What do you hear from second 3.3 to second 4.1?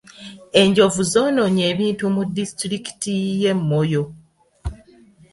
y'e Moyo.